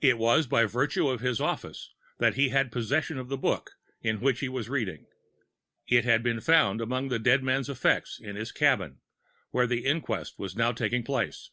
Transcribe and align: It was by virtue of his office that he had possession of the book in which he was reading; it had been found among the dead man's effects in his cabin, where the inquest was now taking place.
It 0.00 0.18
was 0.18 0.46
by 0.46 0.66
virtue 0.66 1.08
of 1.08 1.20
his 1.20 1.40
office 1.40 1.92
that 2.18 2.34
he 2.34 2.50
had 2.50 2.70
possession 2.70 3.18
of 3.18 3.28
the 3.28 3.36
book 3.36 3.72
in 4.00 4.20
which 4.20 4.38
he 4.38 4.48
was 4.48 4.68
reading; 4.68 5.06
it 5.88 6.04
had 6.04 6.22
been 6.22 6.40
found 6.40 6.80
among 6.80 7.08
the 7.08 7.18
dead 7.18 7.42
man's 7.42 7.68
effects 7.68 8.20
in 8.20 8.36
his 8.36 8.52
cabin, 8.52 9.00
where 9.50 9.66
the 9.66 9.84
inquest 9.84 10.38
was 10.38 10.54
now 10.54 10.70
taking 10.70 11.02
place. 11.02 11.50